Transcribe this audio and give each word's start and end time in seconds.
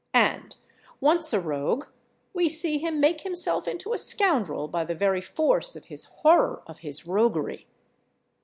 And 0.15 0.57
once 0.99 1.31
a 1.31 1.39
rogue, 1.39 1.85
we 2.33 2.49
see 2.49 2.79
him 2.79 2.99
make 2.99 3.21
himself 3.21 3.67
into 3.67 3.93
a 3.93 3.99
scoundrel 3.99 4.67
by 4.67 4.83
the 4.83 4.95
very 4.95 5.21
force 5.21 5.75
of 5.75 5.85
his 5.93 6.05
horror 6.05 6.63
of 6.65 6.79
his 6.79 7.05
roguery. 7.05 7.67